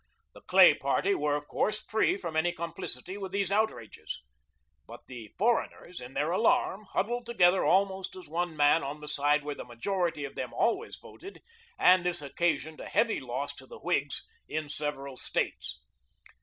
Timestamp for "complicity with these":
2.51-3.51